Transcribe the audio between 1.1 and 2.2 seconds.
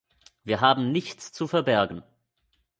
zu verbergen.